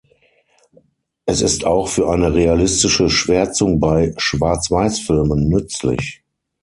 Es 1.27 1.43
ist 1.43 1.63
auch 1.63 1.87
für 1.87 2.09
eine 2.09 2.33
realistische 2.33 3.07
Schwärzung 3.11 3.79
bei 3.79 4.15
Schwarzweißfilmen 4.17 5.47
nützlich. 5.47 6.23